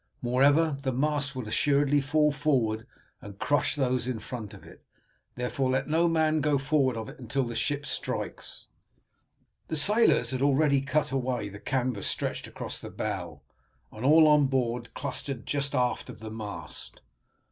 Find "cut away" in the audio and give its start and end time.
10.81-11.49